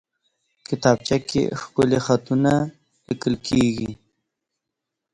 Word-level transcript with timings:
کتابچه 0.67 1.17
کې 1.29 1.41
ښکلي 1.59 1.99
خطونه 2.05 2.53
لیکل 3.07 3.35
کېږي 3.47 3.91